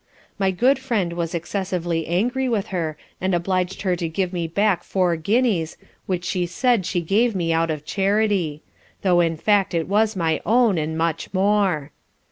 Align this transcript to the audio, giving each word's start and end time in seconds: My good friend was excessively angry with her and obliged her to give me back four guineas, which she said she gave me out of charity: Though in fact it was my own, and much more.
My 0.39 0.49
good 0.49 0.79
friend 0.79 1.13
was 1.13 1.35
excessively 1.35 2.07
angry 2.07 2.49
with 2.49 2.69
her 2.69 2.97
and 3.21 3.35
obliged 3.35 3.83
her 3.83 3.95
to 3.97 4.09
give 4.09 4.33
me 4.33 4.47
back 4.47 4.83
four 4.83 5.15
guineas, 5.15 5.77
which 6.07 6.25
she 6.25 6.47
said 6.47 6.87
she 6.87 7.01
gave 7.01 7.35
me 7.35 7.53
out 7.53 7.69
of 7.69 7.85
charity: 7.85 8.63
Though 9.03 9.19
in 9.19 9.37
fact 9.37 9.75
it 9.75 9.87
was 9.87 10.15
my 10.15 10.41
own, 10.43 10.79
and 10.79 10.97
much 10.97 11.31
more. 11.35 11.91